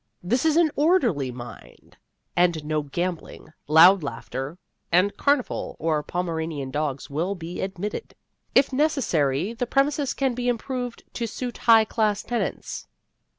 [0.23, 1.95] This is an orderly mind,
[2.35, 4.57] and no gambling, loud laughter
[4.91, 8.15] and carnival or Pomeranian dogs will be admitted.
[8.55, 12.87] If necessary, the premises can be improved to suit high class tenants.